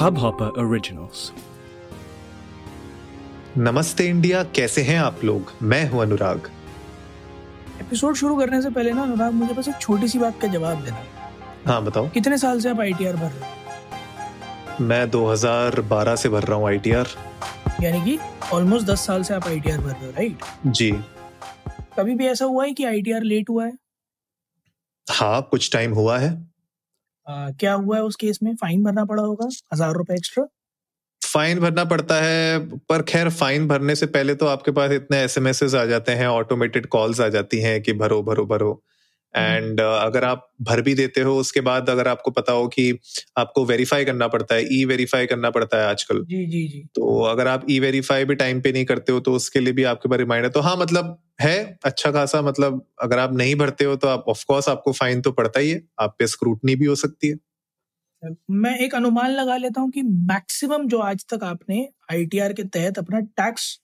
Hubhopper 0.00 0.48
Originals. 0.58 1.30
नमस्ते 3.58 4.06
India 4.08 4.42
कैसे 4.42 4.82
हैं 4.82 4.98
आप 4.98 5.24
लोग? 5.24 5.52
मैं 5.62 5.90
हूँ 5.90 6.02
अनुराग। 6.02 6.50
एपिसोड 7.80 8.14
शुरू 8.14 8.36
करने 8.38 8.62
से 8.62 8.70
पहले 8.70 8.92
ना 8.92 9.02
अनुराग 9.02 9.32
मुझे 9.32 9.54
बस 9.54 9.68
एक 9.68 9.74
छोटी 9.80 10.08
सी 10.08 10.18
बात 10.18 10.40
का 10.40 10.48
जवाब 10.48 10.84
देना। 10.84 11.04
हाँ 11.66 11.84
बताओ। 11.84 12.08
कितने 12.08 12.38
साल 12.38 12.60
से 12.60 12.68
आप 12.70 12.80
आईटीआर 12.80 13.16
भर 13.16 13.30
रहे 13.30 13.50
हो? 13.50 14.84
मैं 14.84 15.10
2012 15.10 16.16
से 16.16 16.28
भर 16.28 16.42
रहा 16.42 16.58
हूँ 16.58 16.68
आईटीआर 16.68 17.08
यानी 17.82 18.00
कि 18.04 18.18
ऑलमोस्ट 18.52 18.86
दस 18.86 19.06
साल 19.06 19.22
से 19.22 19.34
आप 19.34 19.46
आईटीआर 19.46 19.78
भर 19.78 19.92
रहे 19.92 20.06
हो 20.06 20.10
राइट 20.10 20.38
जी। 20.66 20.90
कभी 21.98 22.14
भी 22.14 22.26
ऐसा 22.26 22.44
हुआ 22.44 22.64
है 22.64 22.72
कि 22.72 22.84
आईटीआर 22.84 23.22
लेट 23.22 23.50
हुआ 23.50 23.66
है? 23.66 23.72
हाँ 25.10 25.48
कुछ 25.50 25.72
टाइम 25.72 25.94
हुआ 25.94 26.18
है। 26.18 26.49
आ, 27.30 27.50
क्या 27.50 27.72
हुआ 27.72 27.96
है 27.96 28.02
उस 28.02 28.16
केस 28.16 28.38
में? 28.42 28.54
फाइन 28.54 28.82
भरना 28.84 29.04
पड़ा 29.04 29.22
होगा 29.22 29.48
हज़ार 29.72 29.94
रुपए 29.94 30.14
एक्स्ट्रा 30.14 30.46
फाइन 31.22 31.60
भरना 31.60 31.84
पड़ता 31.84 32.20
है 32.20 32.58
पर 32.88 33.02
खैर 33.02 33.28
फाइन 33.30 33.68
भरने 33.68 33.94
से 33.94 34.06
पहले 34.06 34.34
तो 34.34 34.46
आपके 34.46 34.70
पास 34.70 34.90
इतने 34.90 35.18
एसएमएस 35.18 35.74
आ 35.74 35.84
जाते 35.84 36.12
हैं 36.12 36.26
ऑटोमेटेड 36.26 36.86
कॉल्स 36.86 37.20
आ 37.20 37.28
जाती 37.28 37.60
हैं 37.60 37.82
कि 37.82 37.92
भरो 37.92 38.22
भरो 38.22 38.46
भरो। 38.46 38.82
एंड 39.34 39.80
uh, 39.80 39.86
अगर 39.86 40.24
आप 40.24 40.50
भर 40.62 40.80
भी 40.80 40.94
देते 40.94 41.20
हो 41.20 41.36
उसके 41.38 41.60
बाद 41.60 41.90
अगर 41.90 42.08
आपको 42.08 42.30
पता 42.30 42.52
हो 42.52 42.66
कि 42.68 42.98
आपको 43.38 43.64
वेरीफाई 43.64 44.04
करना 44.04 44.28
पड़ता 44.28 44.54
है 44.54 44.64
ई 44.72 44.84
वेरीफाई 44.84 45.26
करना 45.26 45.50
पड़ता 45.50 45.76
है 45.76 45.86
आजकल। 45.86 46.24
जी 46.24 46.44
जी 46.46 46.66
जी। 46.68 46.80
तो 46.94 47.20
अगर 47.24 47.48
आप 47.48 47.66
ई 47.70 47.78
वेरीफाई 47.80 48.24
भी 48.24 48.34
टाइम 48.34 48.60
पे 48.60 48.72
नहीं 48.72 48.84
करते 48.84 49.12
हो 49.12 49.20
तो 49.20 49.32
उसके 49.32 49.60
लिए 49.60 49.72
भी 49.72 49.84
आपके 49.84 50.08
पास 50.08 50.18
रिमाइंडर 50.18 50.48
तो 50.48 50.60
हाँ 50.60 50.76
मतलब 50.76 51.18
है 51.40 51.78
अच्छा 51.84 52.10
खासा 52.12 52.40
मतलब 52.42 52.84
अगर 53.00 53.18
आप 53.18 53.32
नहीं 53.32 53.54
भरते 53.54 53.84
हो 53.84 53.96
तो 53.96 54.08
आप 54.08 54.24
ऑफ़ 54.28 54.44
कोर्स 54.48 54.68
आपको 54.68 54.92
फाइन 54.92 55.20
तो 55.22 55.32
पड़ता 55.32 55.60
ही 55.60 55.70
है 55.70 55.82
आप 55.98 56.16
पे 56.18 56.26
स्क्रूटनी 56.26 56.74
भी 56.76 56.84
हो 56.84 56.94
सकती 56.94 57.28
है। 57.28 57.36
मैं 58.50 58.76
एक 58.78 58.94
अनुमान 58.94 59.30
लगा 59.30 59.56
लेता 59.56 59.80
हूँ 59.80 59.90
कि 59.90 60.02
मैक्सिमम 60.02 60.86
जो 60.88 60.98
आज 60.98 61.24
तक 61.30 61.44
आपने 61.44 61.88
आईटीआर 62.12 62.52
के 62.52 62.64
तहत 62.68 62.98
अपना 62.98 63.20
टैक्स 63.20 63.74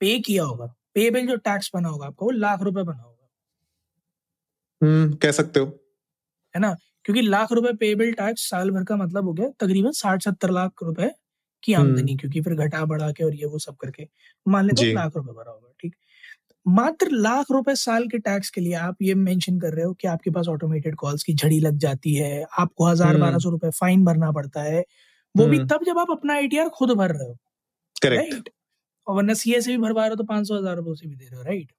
पे 0.00 0.18
किया 0.18 0.44
होगा 0.44 0.66
पेबल 0.94 1.26
जो 1.26 1.36
टैक्स 1.36 1.70
बना 1.74 1.88
होगा 1.88 2.06
आपका 2.06 2.24
वो 2.24 2.30
लाख 2.30 2.62
रुपए 2.62 2.82
बना 2.82 3.02
होगा। 3.02 3.28
हम्म 4.80 5.12
कह 5.14 5.30
सकते 5.32 5.60
हो। 5.60 5.66
है 6.54 6.60
ना? 6.60 6.74
क्योंकि 7.04 7.22
लाख 7.22 7.52
रुपए 7.52 7.72
पेबल 7.72 8.12
टैक्स 8.12 8.48
साल 8.50 8.70
भर 8.70 8.84
का 8.84 8.96
मतलब 8.96 9.24
हो 9.24 9.32
गया 9.32 9.48
तकरीबन 9.60 9.92
साठ 9.92 10.22
सत्तर 10.22 10.50
लाख 10.50 10.82
रुपए 10.82 11.10
की 11.62 11.72
आमदनी 11.74 12.16
क्योंकि 12.16 12.40
फिर 12.40 12.54
घटा 12.56 12.84
बढ़ा 12.84 13.10
के 13.12 13.24
और 13.24 13.34
ये 13.34 13.46
वो 13.46 13.58
सब 13.58 13.76
करके। 13.76 14.08
मान 14.46 14.64
लेते। 14.66 14.92
लाख 14.92 15.16
रुपए 15.16 15.32
भरा 15.32 15.50
होगा 15.52 15.72
ठीक? 15.80 15.94
मात्र 16.66 17.08
लाख 17.12 17.50
रुपए 17.50 17.74
साल 17.74 18.06
के 18.08 18.18
टैक्स 18.18 18.50
के 18.50 18.60
लिए 18.60 18.74
आप 18.74 19.02
ये 19.02 19.14
मेंशन 19.14 19.58
कर 19.60 19.72
रहे 19.74 19.84
हो 19.84 19.92
कि 19.92 20.08
आपके 20.08 20.30
पास 20.30 20.48
ऑटोमेटेड 20.48 20.94
कॉल्स 20.96 21.22
की 21.22 21.34
झड़ी 21.34 21.58
लग 21.60 21.76
जाती 21.78 22.14
है 22.14 22.44
आपको 22.58 22.86
हज़ार 22.86 23.08
हम्म। 23.08 23.20
बारह 23.20 23.38
सौ 23.38 23.50
रुपए 23.50 23.70
फाइन 23.70 24.04
भरना 24.04 24.30
पड़ता 24.32 24.62
है। 24.62 24.84
वो 25.34 25.46
भी 25.46 25.56
हम्म। 25.56 25.66
तब 25.68 25.84
जब 25.86 25.98
आप 25.98 26.10
अपना 26.10 26.34
आईटीआर 26.34 26.68
खुद 26.68 26.90
भर 26.92 27.10
रहे 27.10 27.28
हो। 27.28 27.36
करेक्ट 28.02 28.32
राइट 28.32 28.48
और 29.06 29.16
वरना 29.16 29.34
सीए 29.34 29.60
से 29.60 29.70
भी 29.70 29.78
भरवा 29.78 30.02
रहे 30.02 30.10
हो 30.10 30.16
तो 30.16 30.24
पाँच 30.24 30.48
सौ 30.48 30.56
हज़ार 30.56 30.76
रुपए 30.76 30.94
से 30.94 31.06
भी 31.08 31.14
दे 31.16 31.24
रहे 31.24 31.36
हो 31.36 31.42
राइट 31.42 31.72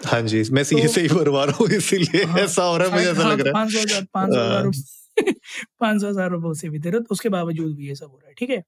हाँ 0.00 0.20
जी 0.22 0.42
मैं 0.52 0.64
सीए 0.64 0.82
तो- 0.82 0.94
से 0.94 1.00
ही 1.00 1.08
भरवा 1.08 1.44
रहा 1.44 1.56
हूँ 1.56 1.68
इसीलिए 1.72 2.24
हाँ, 2.24 2.38
ऐसा 2.40 2.62
हो 2.62 2.76
रहा 2.76 2.88
है 2.88 2.94
मुझे 2.94 3.10
ऐसा 3.10 3.28
लग 3.28 3.40
रहा 3.40 3.48
है। 3.48 3.52
पाँच 3.54 3.72
सौ 3.72 3.80
हज़ार 3.80 4.06
पाँच 4.14 4.32
सौ 4.32 4.40
हज़ार 4.40 4.70
पाँच 5.80 6.00
सौ 6.00 6.08
हज़ार 6.08 6.30
रुपए 6.30 6.54
से 6.60 6.68
भी 6.68 6.78
दे 6.78 6.90
रहे 6.90 6.98
हो 6.98 7.02
तो 7.02 7.12
उसके 7.12 7.28
बावजूद 7.28 7.74
भी 7.76 7.88
ये 7.88 7.94
सब 7.94 8.06
हो 8.06 8.16
रहा 8.18 8.28
है 8.28 8.34
ठीक 8.38 8.50
है? 8.50 8.62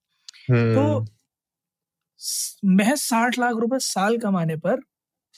हम्म, 0.51 0.75
तो 0.75 1.05
स- 2.21 2.61
महज 2.65 2.99
साठ 2.99 3.39
लाख 3.39 3.57
रुपए 3.57 3.79
साल 3.85 4.19
कमाने 4.19 4.57
पर 4.57 4.73
हम्म, 4.73 4.83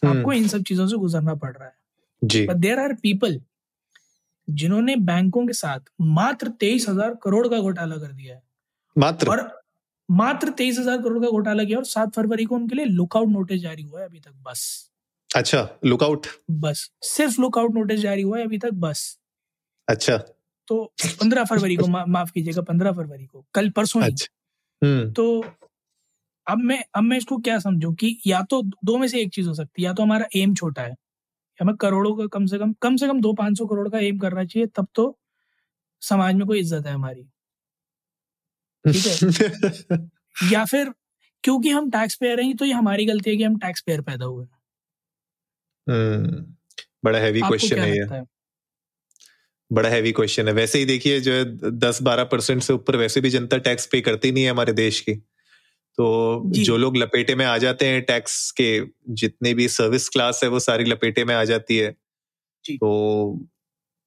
आपको 0.03 0.33
इन 0.33 0.49
सब 0.49 0.63
चीज़ों 0.63 0.87
से 0.87 0.97
गुजरना 0.97 1.35
पड़ 1.35 1.53
रहा 1.53 1.69
है। 1.69 2.47
बट 2.47 2.57
देर 2.57 2.79
आर 2.79 2.95
पीपल 3.03 3.41
जिन्होंने 4.49 4.97
बैंकों 4.97 5.47
के 5.47 5.53
साथ 5.53 5.81
मात्र 6.01 6.49
तेईस 6.61 6.89
हज़ार 6.89 7.15
करोड़ 7.23 7.47
का 7.49 7.59
घोटाला 7.61 7.97
कर 7.97 8.13
दिया 8.13 8.35
है। 8.35 8.43
मात्र? 8.97 9.29
और 9.29 9.51
मात्र 10.09 10.51
तेईस 10.51 10.79
हज़ार 10.79 10.99
करोड़ 10.99 11.23
का 11.25 11.31
घोटाला 11.31 11.65
किया 11.65 11.79
और 11.79 11.85
सात 11.85 12.15
फरवरी 12.15 12.45
को 12.45 12.55
उनके 12.55 12.77
लिए 12.77 12.85
लुकआउट 12.85 13.29
नोटिस 13.29 13.61
जारी 13.63 13.83
हुआ 13.83 14.01
है 14.01 14.07
अभी 14.07 14.21
तक 14.21 14.33
बस। 14.43 14.91
अच्छा 15.31 15.69
लुकआउट 15.85 16.27
बस 16.51 16.91
सिर्फ़ 17.05 17.41
लुकआउट 17.41 17.75
नोटिस 17.75 18.01
जारी 18.01 18.23
हुआ 18.23 18.39
है 18.39 18.45
अभी 18.45 18.59
तक 18.59 18.73
बस। 18.77 19.19
अच्छा। 19.89 20.17
तो 20.69 20.85
पंद्रह 21.21 21.45
फरवरी 21.45 21.77
को 21.77 21.87
मा, 21.87 22.05
माफ़ 22.07 22.33
कीजिएगा 22.33 22.63
पंद्रह 22.63 22.93
फरवरी 22.93 23.27
को 23.27 23.45
कल 23.55 23.71
परसों 23.71 24.01
अच्छा। 24.03 24.27
हम्म। 24.83 25.11
तो 25.13 25.45
अब 26.49 26.59
मैं 26.59 26.83
अब 26.95 27.03
मैं 27.03 27.17
इसको 27.19 27.39
क्या 27.39 27.59
समझू 27.59 27.93
कि 27.95 28.17
या 28.27 28.43
तो 28.51 28.63
दो 28.85 28.97
में 28.99 29.09
से 29.09 29.21
एक 29.23 29.33
चीज़ 29.35 29.49
हो 29.49 29.55
सकती 29.55 29.83
है 29.83 29.87
या 29.87 29.93
तो 29.95 30.03
हमारा 30.03 30.27
एम 30.37 30.55
छोटा 30.55 30.83
है 30.83 30.95
हमें 31.59 31.77
करोड़ों 31.77 32.15
का 32.17 32.27
कम 32.29 32.47
से 32.47 32.59
कम 32.59 32.73
कम 32.83 32.97
से 32.97 33.07
कम 33.09 33.21
दो 33.21 33.33
पाँच 33.35 33.59
सौ 33.59 33.67
करोड़ 33.67 33.89
का 33.89 33.99
एम 34.01 34.19
करना 34.19 34.45
चाहिए 34.45 34.67
तब 34.77 34.89
तो 34.95 35.07
समाज 36.03 36.35
में 36.35 36.47
कोई 36.47 36.61
इज़्ज़त 36.61 36.87
है 36.87 36.93
हमारी। 36.95 37.29
ठीक 38.85 39.07
है? 39.07 39.99
या 40.53 40.65
फिर 40.65 40.93
क्योंकि 41.45 41.71
हम 41.71 41.91
टैक्स 41.91 42.17
पेयर 42.17 42.41
हैं 42.41 42.57
तो 42.57 42.65
ये 42.65 42.73
हमारी 42.73 43.05
गलती 43.07 43.31
है 43.31 43.37
कि 43.37 43.45
हम 43.45 43.59
टैक्स 43.59 43.81
पेयर 43.83 44.01
पैदा 44.03 44.25
हुए 44.27 44.47
हम्म, 45.87 46.45
बड़ा 47.05 47.19
हैवी 47.19 47.41
क्वेश्चन 47.43 47.79
है 47.79 47.91
ये। 47.91 48.05
है? 48.13 48.25
बड़ा 49.71 49.89
हैवी 49.89 50.13
क्वेश्चन 50.13 50.49
है। 50.49 50.53
वैसे 50.55 50.79
ही 50.79 50.85
देखिए 50.85 51.21
जो 51.21 51.33
है 51.33 51.45
दस 51.79 52.01
बारह 52.03 52.25
परसेंट 52.25 52.63
से 52.63 52.73
ऊपर 52.73 52.97
वैसे 52.97 53.21
भी 53.21 53.31
जनता 53.31 53.59
टैक्स 53.61 53.87
पे 53.87 54.01
करती 54.01 54.33
नहीं 54.33 54.45
है 54.45 54.51
हमारे 54.51 54.73
देश 54.75 55.01
की। 55.01 55.15
तो 55.99 56.43
जो। 56.57 56.77
लोग 56.77 56.97
लपेटे 56.97 57.35
में 57.35 57.45
आ 57.47 57.57
जाते 57.59 57.87
हैं 57.87 58.03
टैक्स 58.05 58.51
के 58.51 58.71
जितने 59.15 59.55
भी 59.55 59.69
सर्विस 59.69 60.09
क्लास 60.09 60.41
है 60.45 60.49
वो 60.51 60.59
सारी 60.61 60.85
लपेटे 60.85 61.25
में 61.25 61.35
आ 61.35 61.45
जाती 61.45 61.77
है। 61.77 61.91
तो 62.65 62.91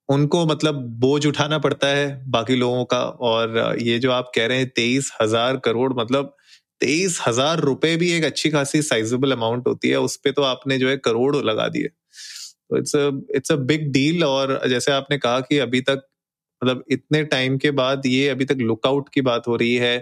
उनको 0.09 0.45
मतलब 0.45 0.75
बोझ 0.99 1.25
उठाना 1.25 1.57
पड़ता 1.59 1.87
है 1.87 2.05
बाकी 2.31 2.55
लोगों 2.55 2.85
का 2.85 3.01
और 3.25 3.77
ये 3.81 3.97
जो 3.99 4.11
आप 4.11 4.31
कह 4.35 4.45
रहे 4.45 4.57
हैं 4.57 4.69
तेईस 4.69 5.11
हज़ार 5.21 5.57
करोड़ 5.65 5.91
मतलब 5.93 6.35
तेईस 6.81 7.19
हज़ार 7.27 7.59
रुपए 7.61 7.95
भी 7.97 8.11
एक 8.11 8.23
अच्छी 8.23 8.49
खासी 8.49 8.81
साइजेबल 8.81 9.31
अमाउंट 9.31 9.67
होती 9.67 9.89
है 9.89 9.99
उस 9.99 10.15
पर 10.17 10.31
तो 10.31 10.41
आपने 10.43 10.77
जो 10.77 10.89
है 10.89 10.97
करोड़ 10.99 11.35
लगा 11.37 11.67
दिए। 11.67 11.87
तो 11.87 12.77
it's 12.77 12.95
it's 13.35 13.51
a 13.51 13.55
big 13.65 13.91
deal 13.91 14.23
और 14.23 14.59
जैसे 14.69 14.91
आपने 14.91 15.17
कहा 15.17 15.39
कि 15.41 15.57
अभी 15.59 15.81
तक 15.81 16.07
मतलब 16.61 16.83
इतने 16.91 17.23
टाइम 17.25 17.57
के 17.57 17.71
बाद 17.73 18.05
ये 18.05 18.27
अभी 18.29 18.45
तक 18.45 18.57
लुकआउट 18.61 19.09
की 19.09 19.21
बात 19.21 19.47
हो 19.47 19.55
रही 19.55 19.75
है 19.75 19.97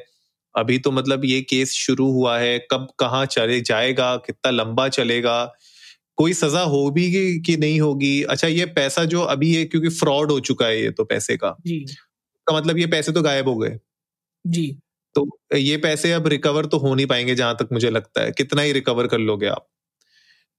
अभी 0.58 0.80
तो 0.80 0.92
मतलब 0.92 1.26
ये 1.26 1.42
केस 1.42 1.74
शुरू 1.74 2.12
हुआ 2.12 2.40
है 2.40 2.68
कब 2.72 2.88
कहाँ 3.00 3.26
चले 3.26 3.62
जाएगा 3.62 4.16
कितना 4.18 4.52
लंबा 4.52 4.88
चलेगा 4.90 5.54
कोई 6.18 6.34
सजा 6.34 6.62
हो 6.62 6.90
भी 6.92 7.12
कि, 7.12 7.40
कि 7.40 7.58
नहीं 7.58 7.82
होगी? 7.82 8.24
अच्छा 8.24 8.48
ये 8.48 8.66
पैसा 8.66 9.06
जो 9.06 9.22
अभी 9.22 9.56
है 9.56 9.66
क्योंकि 9.66 9.90
फ्रॉड 9.90 10.32
हो 10.32 10.40
चुका 10.40 10.66
है 10.66 10.82
ये 10.82 10.92
तो 10.92 11.04
पैसे 11.04 11.38
का। 11.38 11.58
जी। 11.66 11.86
का 12.48 12.58
मतलब 12.58 12.78
ये 12.78 12.88
पैसे 12.88 13.12
तो 13.12 13.22
गायब 13.22 13.48
हो 13.48 13.58
गए। 13.58 13.80
जी। 14.48 14.80
तो 15.16 15.40
ये 15.56 15.78
पैसे 15.78 16.12
अब 16.12 16.28
रिकवर 16.28 16.66
तो 16.66 16.78
हो 16.78 16.96
नहीं 16.96 17.06
पाएँगे 17.06 17.36
जहाँ 17.36 17.56
तक 17.56 17.70
मुझे 17.72 17.90
लगता 17.90 18.22
है। 18.22 18.32
कितना 18.32 18.62
ही 18.62 18.72
रिकवर 18.72 19.08
कर 19.08 19.18
लोगे 19.18 19.48
आप। 19.48 19.68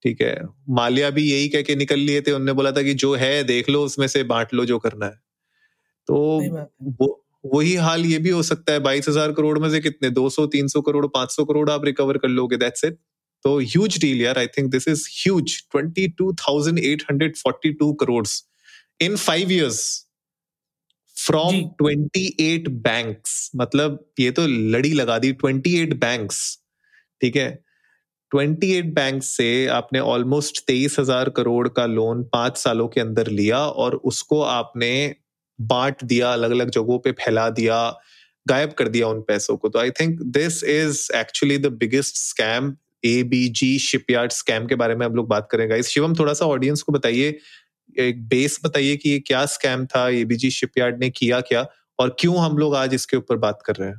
ठीक 0.04 0.22
है। 0.22 0.40
मालिया 0.68 1.10
भी 1.10 1.32
यही 1.32 1.48
कह 1.48 1.62
के 1.62 1.76
निकल 1.76 1.98
लिए 1.98 2.20
थे। 2.20 2.32
उनने 2.32 2.52
बोला 2.52 2.72
था 2.72 2.82
कि 2.82 2.94
जो 2.94 3.14
है 3.14 3.44
देख 3.44 3.70
लो 3.70 3.84
उसमें 3.84 4.08
से 4.08 4.22
बांट 4.24 4.54
लो 4.54 4.64
जो 4.64 4.78
करना 4.78 5.06
है। 5.06 5.20
तो 6.08 6.16
वो 7.00 7.24
वही 7.44 7.74
हाल 7.74 8.06
ये 8.06 8.18
भी 8.18 8.30
हो 8.30 8.42
सकता 8.42 8.72
है 8.72 8.78
बाईस 8.78 9.08
हज़ार 9.08 9.32
करोड़ 9.32 9.58
में 9.58 9.70
से 9.70 9.80
कितने? 9.80 10.10
दो 10.10 10.30
सौ 10.30 10.46
तीन 10.46 10.68
सौ 10.68 10.80
करोड़ 10.80 11.06
500 11.06 11.44
करोड़ 11.48 11.70
आप 11.70 11.84
रिकवर 11.84 12.18
कर 12.18 12.28
लोगे 12.28 12.56
दैट्स 12.56 12.84
इट 12.84 12.98
तो 13.44 13.58
ह्यूज 13.58 14.00
डील 14.00 14.22
यार 14.22 14.38
I 14.38 14.46
think 14.46 14.70
this 14.70 14.88
is 14.88 15.08
huge 15.12 15.62
22,842 15.76 17.94
crore 18.00 18.26
in 19.02 19.16
five 19.16 19.50
years 19.50 20.06
from 21.16 21.50
ji. 21.50 21.70
28 21.82 22.68
banks 22.68 23.50
मतलब 23.56 24.10
ये 24.20 24.30
तो 24.30 24.46
लड़ी 24.46 24.92
लगा 24.92 25.18
दी 25.18 25.32
ट्वेंटी 25.32 25.78
एट 25.78 25.94
बैंक 25.94 26.32
ठीक 27.20 27.36
है? 27.36 27.64
28 28.32 28.94
बैंक 28.94 29.22
से 29.22 29.66
आपने 29.66 29.98
ऑलमोस्ट 29.98 30.66
तेईस 30.66 30.96
हज़ार 31.00 31.28
करोड़ 31.28 31.68
का 31.68 31.86
लोन 31.86 32.24
पाँच 32.24 32.56
सालों 32.56 32.88
के 32.88 33.00
अंदर 33.00 33.26
लिया 33.26 33.58
और 33.58 33.94
उसको 33.94 34.42
आपने 34.42 35.16
बांट 35.60 36.04
दिया 36.04 36.32
अलग 36.32 36.50
अलग 36.50 36.70
जगहों 36.70 36.98
पे 36.98 37.12
फैला 37.12 37.50
दिया 37.50 38.00
गायब 38.48 38.70
कर 38.72 38.88
दिया 38.88 39.08
उन 39.08 39.20
पैसों 39.20 39.56
को। 39.56 39.68
तो 39.68 39.78
I 39.78 39.90
think 39.90 40.22
this 40.22 40.64
is 40.64 41.16
actually 41.16 41.58
the 41.58 41.66
biggest 41.66 42.16
scam 42.16 42.76
A 43.04 43.22
B 43.22 43.48
G 43.48 43.78
shipyard 43.78 44.32
scam 44.32 44.66
के 44.66 44.74
बारे 44.74 44.94
में 44.94 45.06
हम 45.06 45.14
लोग 45.14 45.28
बात 45.28 45.48
करेंगे 45.50 45.76
इस 45.76 45.88
शिवम 45.88 46.14
थोड़ा 46.14 46.32
सा 46.32 46.46
ऑडियंस 46.46 46.82
को 46.82 46.92
बताइए 46.92 47.38
एक 47.98 48.28
बेस 48.28 48.60
बताइए 48.64 48.96
कि 48.96 49.10
ये 49.10 49.18
क्या 49.18 49.46
स्कैम 49.46 49.86
था 49.86 50.08
ए 50.08 50.12
बी 50.12 50.20
एबीजी 50.20 50.50
शिपयार्ड 50.50 51.00
ने 51.00 51.10
किया 51.10 51.40
क्या 51.40 51.66
और 51.98 52.16
क्यों 52.18 52.38
हम 52.38 52.58
लोग 52.58 52.74
आज 52.74 52.94
इसके 52.94 53.16
ऊपर 53.16 53.36
बात 53.36 53.62
कर 53.66 53.74
रहे 53.74 53.88
हैं? 53.88 53.98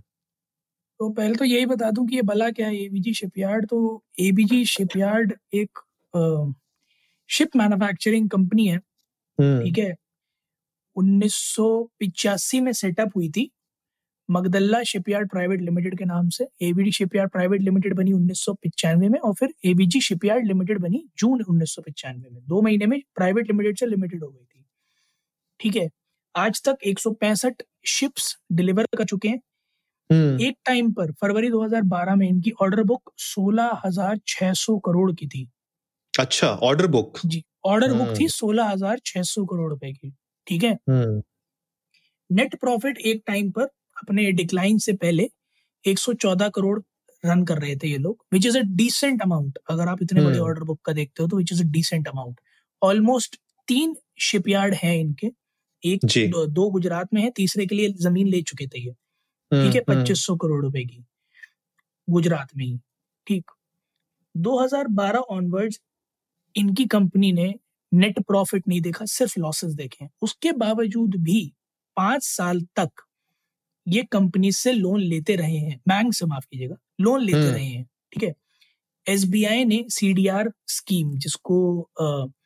तो 1.00 1.10
पहले 1.10 1.36
तो 1.36 1.46
यही 1.46 1.66
बता 1.66 1.92
दूँ 1.92 2.08
कि 2.08 2.16
ये 2.16 2.22
भला 2.22 2.50
क्या 2.50 2.68
है 2.68 2.84
एबीजी 2.84 3.14
शिपयार्ड 3.14 3.66
तो 3.66 4.04
एबीजी 4.20 4.66
शिपयार्ड 4.66 5.34
एक 5.54 5.80
आ, 6.16 6.52
शिप 7.30 7.50
मैन्युफैक्चरिंग 7.56 8.30
कंपनी 8.30 8.68
है 8.68 8.78
ठीक 9.42 9.78
है? 9.78 9.96
उन्नीस 10.96 12.52
में 12.56 12.74
सेटअप 12.74 13.12
हुई 13.16 13.30
थी 13.30 13.52
मगदल्ला 14.32 14.84
शिपयार्ड 14.84 15.30
प्राइवेट 15.30 15.62
लिमिटेड 15.62 15.98
के 15.98 16.06
नाम 16.06 16.30
से। 16.30 16.48
एबीडी 16.62 16.92
शिपयार्ड 16.92 17.32
प्राइवेट 17.32 17.62
लिमिटेड 17.62 17.94
बनी 17.94 18.14
उन्नीस 18.14 18.46
में 18.88 19.20
और 19.20 19.34
फिर 19.34 19.54
एबीजी 19.66 20.02
शिपयार्ड 20.02 20.48
लिमिटेड 20.48 20.80
बनी 20.80 21.10
जून 21.18 21.42
उन्नीस 21.42 21.76
में। 21.80 22.46
दो 22.48 22.62
महीने 22.62 22.86
में 22.86 23.02
प्राइवेट 23.16 23.48
लिमिटेड 23.48 23.80
से 23.80 23.86
लिमिटेड 23.86 24.24
हो 24.24 24.30
गई 24.30 24.44
थी। 24.44 24.66
ठीक 25.60 25.76
है 25.76 25.90
आज 26.36 26.64
तक 26.64 26.78
एक 26.86 27.00
सौ 27.00 27.12
पैंसठ 27.12 27.54
शिप्स 27.86 28.38
डिलीवर 28.52 28.88
कर 28.98 29.04
चुके 29.04 29.28
हैं। 29.28 29.42
हम्म। 30.12 30.42
एक 30.42 30.58
टाइम 30.66 30.92
पर 30.92 31.12
फरवरी 31.12 31.50
2012 31.50 32.16
में 32.16 32.30
इनकी 32.30 32.52
ऑर्डर 32.52 32.84
बुक 32.84 33.12
16,600 33.18 34.80
करोड़ 34.80 35.12
की 35.12 35.28
थी। 35.28 35.52
अच्छा 36.20 36.48
ऑर्डर 36.48 36.88
बुक? 36.88 37.20
जी 37.26 37.44
ऑर्डर 37.66 37.94
बुक 37.94 38.08
थी 38.08 38.24
हम्म। 38.24 38.28
16,600 38.28 39.46
करोड़ 39.46 39.70
रुपए 39.70 39.92
की। 39.92 40.14
ठीक 40.48 40.64
है? 40.64 40.74
हम्म। 40.90 41.22
नेट 42.30 42.56
प्रॉफिट 42.56 42.98
एक 42.98 43.24
टाइम 43.28 43.52
पर 43.52 43.64
अपने 43.98 44.32
डिक्लाइन 44.32 44.78
से 44.78 44.94
पहले 44.94 45.30
114 45.86 46.50
करोड़ 46.50 46.80
रन 47.26 47.46
कर 47.46 47.58
रहे 47.58 47.76
थे 47.76 47.88
ये 47.88 47.98
लोग 47.98 48.26
which 48.34 48.46
is 48.46 48.58
a 48.58 48.62
decent 48.62 49.22
amount 49.22 49.60
अगर 49.70 49.88
आप 49.88 50.02
इतने 50.02 50.22
बड़े 50.22 50.34
हम्म। 50.34 50.46
ऑर्डर 50.46 50.64
बुक 50.64 50.82
का 50.82 50.94
देखते 50.94 51.24
हो 51.24 51.30
तो 51.30 51.38
which 51.38 51.52
is 51.52 51.64
a 51.64 51.66
decent 51.66 52.08
amount 52.08 52.40
almost 52.82 53.40
तीन 53.68 53.96
शिपयार्ड 54.20 54.74
हैं 54.74 54.98
इनके। 54.98 55.28
एक 55.84 56.00
दो, 56.06 56.46
दो 56.46 56.70
गुजरात 56.70 57.14
में 57.14 57.22
है 57.22 57.30
तीसरे 57.30 57.66
के 57.66 57.76
लिए 57.76 57.90
ज़मीन 57.90 58.28
ले 58.28 58.42
चुके 58.42 58.68
थे 58.68 58.80
ये। 58.80 58.92
ठीक 58.92 59.54
हम्म 59.54 59.72
है? 59.72 59.80
हम्म। 59.80 60.02
पच्चीस 60.02 60.26
सौ 60.26 60.36
करोड़ 60.36 60.66
रुपए 60.66 60.84
की 60.84 61.06
गुजरात 62.10 62.48
में 62.58 62.66
ही। 62.66 62.80
ठीक। 63.28 63.52
2012 64.38 65.20
ऑनवर्ड्स 65.20 65.82
इनकी 66.56 66.86
कंपनी 66.86 67.32
ने 67.32 67.56
नेट 67.92 68.20
प्रॉफिट 68.28 68.68
नहीं 68.68 68.82
देखा 68.82 69.06
सिर्फ़ 69.06 69.40
लॉसेस 69.40 69.74
देखे। 69.74 70.08
उसके 70.22 70.52
बावजूद 70.54 71.16
भी 71.24 71.42
पाँच 71.98 72.24
साल 72.26 72.62
तक 72.80 73.04
ये 73.88 74.04
कंपनी 74.12 74.52
से 74.52 74.72
लोन 74.74 75.02
लेते 75.02 75.36
रहे 75.36 75.58
हैं। 75.58 75.80
बैंक 75.88 76.14
से 76.14 76.26
माफ़ 76.26 76.46
कीजिएगा 76.52 76.76
लोन 77.02 77.22
लेते 77.22 77.38
हम्म। 77.38 77.52
रहे 77.54 77.66
हैं 77.66 77.84
ठीक 78.14 78.24
है? 78.24 78.34
एसबीआई 79.06 79.66
ने 79.66 79.84
सीडीआर 79.90 80.52
स्कीम 80.68 81.18
जिसको 81.20 81.58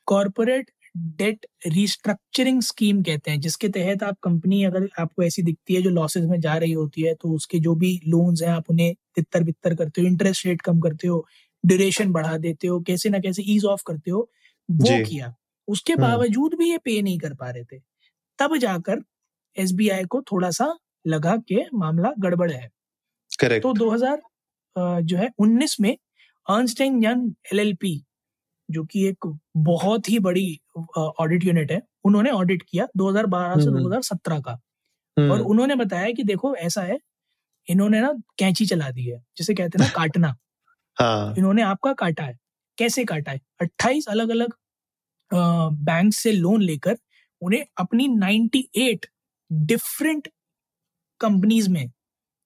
कॉरपोरेट 0.07 0.71
डेट 0.97 1.45
रिस्ट्रक्चरिंग 1.67 2.61
स्कीम 2.61 3.01
कहते 3.03 3.31
हैं 3.31 3.39
जिसके 3.41 3.69
तहत 3.69 4.03
आप 4.03 4.17
कंपनी 4.23 4.63
अगर 4.63 4.87
आपको 4.99 5.23
ऐसी 5.23 5.43
दिखती 5.43 5.75
है 5.75 5.81
जो 5.81 5.89
लॉसेस 5.89 6.25
में 6.25 6.39
जा 6.41 6.55
रही 6.57 6.71
होती 6.71 7.01
है 7.01 7.13
तो 7.13 7.29
उसके 7.29 7.59
जो 7.59 7.75
भी 7.75 7.99
लोन्स 8.07 8.41
हैं 8.43 8.49
आप 8.49 8.69
उन्हें 8.69 8.93
तितर 9.15 9.43
बितर 9.43 9.75
करते 9.75 10.01
हो 10.01 10.07
इंटरेस्ट 10.07 10.45
रेट 10.45 10.61
कम 10.61 10.79
करते 10.81 11.07
हो 11.07 11.25
ड्यूरेशन 11.63 12.11
बढ़ा 12.11 12.37
देते 12.37 12.67
हो 12.67 12.79
कैसे 12.81 13.09
ना 13.09 13.19
कैसे 13.19 13.43
ईज 13.47 13.65
ऑफ़ 13.65 13.83
करते 13.87 14.11
हो 14.11 14.29
वो 14.69 14.99
किया। 14.99 15.33
उसके 15.67 15.95
बावजूद 15.97 16.55
भी 16.59 16.69
ये 16.71 16.77
पे 16.77 17.01
नहीं 17.01 17.19
कर 17.19 17.33
पा 17.35 17.49
रहे 17.49 17.63
थे। 17.65 17.79
तब 18.39 18.57
जाकर 18.57 19.01
एसबीआई 19.57 20.05
को 20.05 20.21
थोड़ा 20.31 20.49
सा 20.51 20.73
लगा 21.07 21.35
के 21.49 21.63
मामला 21.75 22.11
गड़बड़ 22.19 22.51
है। 22.51 22.67
तो 23.61 23.73
करेक्ट। 23.73 23.75
2000 23.75 24.21
जो 25.03 25.17
है 25.17 25.29
19 25.39 25.79
में 25.81 25.95
अर्नस्ट 26.47 26.81
एंड 26.81 27.03
यंग 27.05 27.31
एलएलपी 27.53 27.95
जो 28.69 28.83
कि 28.85 29.05
एक 29.07 29.27
बहुत 29.59 30.09
ही 30.09 30.19
बड़ी 30.19 30.47
ऑडिट 30.99 31.45
यूनिट 31.45 31.71
है 31.71 31.81
उन्होंने 32.05 32.31
ऑडिट 32.31 32.63
किया 32.69 32.87
2012 32.97 33.59
से 33.59 33.69
हम्म 33.69 33.79
2017 33.79 34.39
का। 34.41 34.59
और 35.17 35.41
उन्होंने 35.43 35.75
बताया 35.75 36.11
कि 36.11 36.23
देखो 36.23 36.55
ऐसा 36.57 36.81
है 36.83 36.99
इन्होंने 37.67 38.01
ना 38.01 38.13
कैंची 38.39 38.65
चला 38.65 38.89
दी 38.91 39.05
है 39.05 39.19
जिसे 39.37 39.53
कहते 39.55 39.79
हैं 39.79 39.85
ना 39.85 39.91
काटना। 39.99 40.35
हाँ। 40.97 41.35
इन्होंने 41.37 41.61
आपका 41.63 41.93
काटा 41.93 42.23
है। 42.23 42.37
कैसे 42.77 43.05
काटा 43.05 43.31
है? 43.31 43.39
28 43.61 44.07
अलग 44.07 44.29
अलग 44.29 44.53
बैंक 45.83 46.13
से 46.13 46.31
लोन 46.31 46.61
लेकर 46.61 46.97
उन्हें 47.41 47.65
अपनी 47.77 48.07
98 48.07 49.05
डिफरेंट 49.51 50.27
कंपनीज़ 51.19 51.69
में 51.69 51.91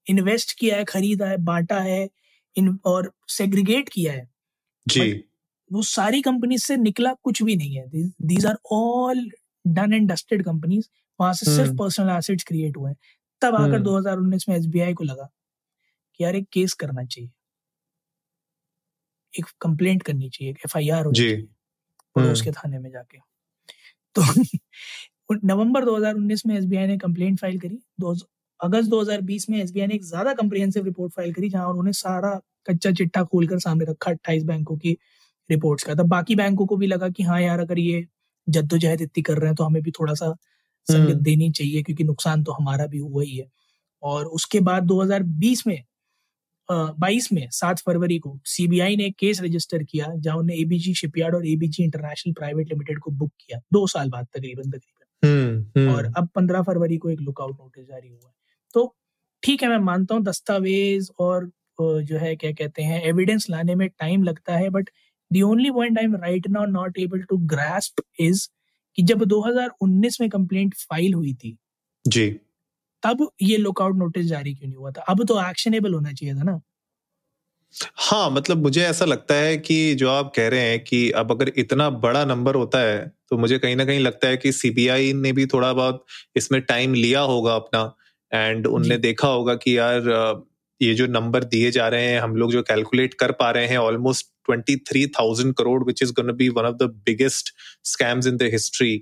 इन्वेस्ट 0.07 0.57
किया 0.59 0.77
है 0.77 0.83
खरीदा 0.83 1.27
है 1.27 1.37
बांटा 1.37 1.79
है 1.79 2.09
इन 2.55 2.79
और 2.85 3.13
सेग्रीगेट 3.27 3.89
किया 3.89 4.13
है। 4.13 4.29
जी। 4.87 5.11
वो 5.71 5.81
सारी 5.81 6.21
कंपनीज़ 6.21 6.63
से 6.65 6.77
निकला 6.77 7.13
कुछ 7.13 7.43
भी 7.43 7.55
नहीं 7.55 7.75
है। 7.75 7.87
These 8.21 8.45
are 8.45 8.57
all 8.71 9.29
done 9.67 9.93
and 9.93 10.11
dusted 10.11 10.45
companies 10.45 10.89
वहाँ 11.19 11.33
से 11.33 11.45
सिर्फ़ 11.45 11.67
हम्म। 11.67 11.77
पर्सनल 11.77 12.09
एसेट्स 12.09 12.43
क्रिएट 12.43 12.77
हुए 12.77 12.89
हैं। 12.91 12.97
तब 13.41 13.55
आकर 13.55 13.73
हम्म। 13.73 13.83
2019 13.83 14.49
में 14.49 14.55
एसबीआई 14.55 14.93
को 14.93 15.03
लगा 15.03 15.29
कि 16.15 16.23
यार 16.23 16.35
एक 16.35 16.47
केस 16.53 16.73
करना 16.73 17.03
चाहिए। 17.05 17.29
एक 19.33 19.45
कंप्लेंट 19.61 20.03
करनी 20.03 20.29
चाहिए 20.29 20.51
एक 20.51 20.59
एफआईआर 20.65 21.05
होनी 21.05 21.15
जी। 21.15 21.29
चाहिए 21.29 21.47
पड़ोस 22.15 22.41
के 22.41 22.49
हम्म। 22.49 22.59
थाने 22.59 22.79
में 22.79 22.89
जाके। 22.91 23.17
तो 24.15 24.21
नवंबर 25.45 25.85
2019 25.85 26.45
में 26.47 26.55
एसबीआई 26.57 26.87
ने 26.87 26.97
कंप्लेंट 26.97 27.39
फ़ाइल 27.39 27.59
करी। 27.59 27.79
दो 28.01 28.15
अगस्त 28.59 28.89
2020 28.89 29.49
में 29.49 29.57
एसबीआई 29.59 29.87
ने 29.87 29.95
एक 29.95 30.03
ज़्यादा 30.05 30.33
कंप्रिहेंसिव 30.33 30.85
रिपोर्ट 30.85 31.13
फ़ाइल 31.13 31.33
करी 31.33 31.49
जहाँ 31.49 31.67
उन्होंने 31.69 31.93
सारा 31.93 32.39
कच्चा 32.69 32.91
चिट्ठा 32.91 33.23
खोलकर 33.23 33.59
सामने 33.59 33.85
रखा 33.85 34.11
28 34.11 34.43
बैंकों 34.45 34.77
की 34.77 34.97
रिपोर्ट्स 35.49 35.83
का। 35.83 35.95
तब 35.95 36.07
बाकी 36.09 36.35
बैंकों 36.35 36.65
को 36.65 36.77
भी 36.77 36.87
लगा 36.87 37.09
कि 37.09 37.23
हाँ 37.23 37.41
यार 37.41 37.59
अगर 37.59 37.79
ये 37.79 38.05
जद्दोजहद 38.47 39.01
इतनी 39.01 39.23
कर 39.23 39.37
रहे 39.37 39.47
हैं 39.47 39.55
तो 39.55 39.63
हमें 39.63 39.81
भी 39.83 39.91
थोड़ा 39.91 40.13
सा 40.13 40.31
संगत 40.87 41.11
हम्म। 41.11 41.23
देनी 41.23 41.51
चाहिए 41.51 41.83
क्योंकि 41.83 42.03
नुकसान 42.03 42.43
तो 42.43 42.51
हमारा 42.51 42.87
भी 42.87 42.97
हुआ 42.99 43.23
ही 43.23 43.37
है। 43.37 43.47
और 44.03 44.25
उसके 44.27 44.59
बाद 44.61 44.83
2020 44.83 45.67
में 45.67 45.83
बाईस 46.71 47.31
में 47.33 47.47
सात 47.51 47.79
फरवरी 47.79 48.17
को 48.19 48.39
सीबीआई 48.45 48.95
ने 48.95 49.05
एक 49.05 49.15
केस 49.19 49.41
रजिस्टर 49.41 49.83
किया 49.83 50.13
जहाँ 50.15 50.37
उन्हें 50.37 50.57
एबीजी 50.57 50.93
शिपयार्ड 50.93 51.35
और 51.35 51.47
एबीजी 51.47 51.83
इंटरनेशनल 51.83 52.33
प्राइवेट 52.33 52.69
लिमिटेड 52.69 52.99
को 52.99 53.11
बुक 53.11 53.31
किया 53.39 53.59
दो 53.73 53.85
साल 53.87 54.09
बाद 54.09 54.27
तकरीबन 54.33 54.69
तकरीबन। 54.71 55.27
हम्म 55.27 55.89
और 55.89 56.05
हम्म 56.05 56.13
अब 56.13 56.29
पंद्रह 56.35 56.61
फरवरी 56.61 56.97
को 56.97 57.09
एक 57.09 57.21
लुकआउट 57.21 57.57
नोटिस 57.59 57.87
जारी 57.87 58.09
हुआ 58.09 58.31
तो 58.73 58.95
ठीक 59.43 59.63
है 59.63 59.69
मैं 59.69 59.77
मानता 59.77 60.15
हूँ 60.15 60.23
दस्तावेज़ 60.23 61.09
और 61.19 61.51
जो 61.79 62.17
है 62.17 62.35
क्या 62.35 62.51
कहते 62.51 62.83
हैं 62.83 63.01
एविडेंस 63.03 63.49
लाने 63.49 63.75
में 63.75 63.87
टाइम 63.89 64.23
लगता 64.23 64.57
है 64.57 64.69
but 64.69 64.89
the 65.31 65.41
only 65.41 65.71
point 65.71 65.97
I 65.97 66.05
am 66.05 66.15
right 66.15 66.47
now 66.47 66.65
not 66.65 66.97
able 66.99 67.21
to 67.21 67.37
grasp 67.37 68.01
is 68.19 68.47
कि 68.97 69.03
जब 69.03 69.23
2019 69.23 70.21
में 70.21 70.29
कंप्लेंट 70.29 70.73
फ़ाइल 70.75 71.13
हुई 71.13 71.33
थी 71.33 71.57
जी। 72.07 72.39
तब 73.03 73.27
ये 73.41 73.57
लुकआउट 73.57 73.95
नोटिस 73.95 74.25
जारी 74.25 74.53
क्यों 74.53 74.69
नहीं 74.69 74.77
हुआ 74.77 74.91
था? 74.91 75.01
अब 75.01 75.25
तो 75.25 75.39
एक्शनेबल 75.49 75.93
होना 75.93 76.11
चाहिए 76.13 76.35
था 76.35 76.43
ना। 76.43 76.59
हाँ 77.95 78.29
मतलब 78.31 78.61
मुझे 78.63 78.81
ऐसा 78.81 79.05
लगता 79.05 79.35
है 79.35 79.57
कि 79.57 79.95
जो 79.95 80.09
आप 80.09 80.31
कह 80.35 80.47
रहे 80.49 80.69
हैं 80.69 80.79
कि 80.83 81.09
अब 81.11 81.31
अगर 81.31 81.51
इतना 81.57 81.89
बड़ा 82.05 82.23
नंबर 82.25 82.55
होता 82.55 82.79
है 82.79 82.99
तो 83.29 83.37
मुझे 83.37 83.57
कहीं 83.59 83.75
ना 83.75 83.85
कहीं 83.85 83.99
लगता 83.99 84.27
है 84.27 84.37
कि 84.37 84.51
सीबीआई 84.51 85.11
ने 85.13 85.31
भी 85.31 85.45
थोड़ा 85.45 85.71
बहुत 85.73 86.05
इसमें 86.35 86.61
टाइम 86.61 86.93
लिया 86.93 87.21
होगा 87.21 87.55
अपना। 87.55 87.81
एंड 88.31 88.67
उनने 88.67 88.97
देखा 88.97 89.27
होगा 89.27 89.55
कि 89.55 89.77
यार 89.77 90.09
ये 90.81 90.93
जो 90.93 91.07
नंबर 91.07 91.43
दिए 91.43 91.71
जा 91.71 91.87
रहे 91.87 92.05
हैं 92.05 92.19
हम 92.19 92.35
लोग 92.35 92.51
जो 92.51 92.61
कैलकुलेट 92.61 93.13
कर 93.13 93.31
पा 93.31 93.49
रहे 93.51 93.67
हैं 93.67 93.77
almost 93.77 94.27
twenty 94.45 94.75
three 94.89 95.05
thousand 95.19 95.53
crore 95.55 95.83
which 95.83 96.03
is 96.03 96.13
gonna 96.13 96.33
be 96.33 96.49
one 96.49 96.65
of 96.65 96.75
the 96.75 96.89
biggest 97.05 97.53
scams 97.83 98.27
in 98.27 98.37
the 98.37 98.49
history 98.51 98.95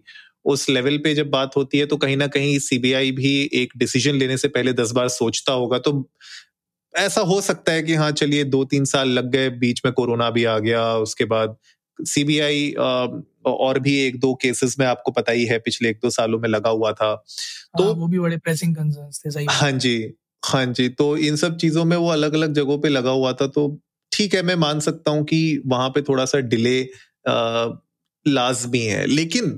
उस 0.47 0.69
लेवल 0.69 0.97
पे 0.97 1.13
जब 1.15 1.29
बात 1.29 1.55
होती 1.57 1.77
है 1.77 1.85
तो 1.85 1.97
कहीं 1.97 2.17
ना 2.17 2.27
कहीं 2.29 2.57
सीबीआई 2.61 3.11
भी 3.13 3.33
एक 3.53 3.73
डिसीज़न 3.77 4.15
लेने 4.15 4.37
से 4.37 4.47
पहले 4.49 4.73
दस 4.73 4.91
बार 4.91 5.07
सोचता 5.11 5.53
होगा। 5.53 5.79
तो 5.79 6.09
ऐसा 6.93 7.21
हो 7.21 7.39
सकता 7.41 7.71
है 7.71 7.81
कि 7.83 7.93
हाँ 7.95 8.11
चलिए 8.13 8.43
दो 8.45 8.63
तीन 8.65 8.85
साल 8.85 9.09
लग 9.09 9.29
गए 9.31 9.49
बीच 9.59 9.81
में 9.85 9.93
कोरोना 9.93 10.29
भी 10.29 10.43
आ 10.45 10.57
गया 10.59 10.83
उसके 10.97 11.25
बाद 11.25 11.55
सीबीआई 11.99 12.69
और 13.47 13.79
भी 13.79 13.97
एक 13.99 14.19
दो 14.19 14.33
केसेस 14.35 14.75
में 14.79 14.85
आपको 14.85 15.11
पता 15.11 15.31
ही 15.31 15.45
है 15.45 15.57
पिछले 15.59 15.89
एक 15.89 15.99
दो 16.01 16.09
सालों 16.09 16.39
में 16.39 16.47
लगा 16.49 16.69
हुआ 16.69 16.91
था। 16.91 17.13
तो 17.15 17.83
तो 17.83 17.93
वो 17.95 18.07
भी 18.07 18.19
बड़े 18.19 18.37
प्रेसिंग 18.37 18.75
कंसर्न्स 18.75 19.21
थे 19.25 19.31
सही 19.31 19.45
हाँ 19.49 19.71
जी 19.71 20.13
हाँ 20.43 20.65
जी 20.65 20.87
तो 20.89 21.15
इन 21.17 21.35
सब 21.35 21.57
चीज़ों 21.57 21.85
में 21.85 21.97
वो 21.97 22.09
अलग 22.09 22.33
अलग 22.33 22.53
जगहों 22.53 22.77
पे 22.79 22.89
लगा 22.89 23.11
हुआ 23.11 23.33
था 23.33 23.47
तो 23.47 23.67
ठीक 24.11 24.35
है 24.35 24.41
मैं 24.43 24.55
मान 24.55 24.79
सकता 24.79 25.11
हूँ 25.11 25.23
कि 25.25 25.39
वहाँ 25.65 25.89
पे 25.89 26.01
थोड़ा 26.01 26.25
सा 26.25 26.39
डिले 26.47 26.79
लाजमी 28.25 28.79
है। 28.79 29.05
लेकिन 29.05 29.51